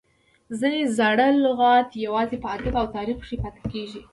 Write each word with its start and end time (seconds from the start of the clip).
ځینې 0.59 0.81
زاړي 0.97 1.27
لغات 1.45 1.87
یوازي 2.05 2.37
په 2.43 2.47
ادب 2.55 2.73
او 2.81 2.87
تاریخ 2.95 3.15
کښي 3.21 3.37
پاته 3.43 3.61
کیږي. 3.71 4.01